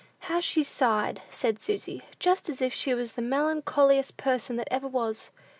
"How 0.21 0.39
she 0.39 0.63
sighed," 0.63 1.21
said 1.29 1.61
Susy, 1.61 2.01
"just 2.17 2.49
as 2.49 2.59
if 2.59 2.73
she 2.73 2.95
was 2.95 3.11
the 3.11 3.21
melancholiest 3.21 4.17
person 4.17 4.55
that 4.55 4.67
ever 4.71 4.87
was!" 4.87 5.29